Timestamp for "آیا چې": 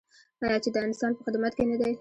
0.45-0.69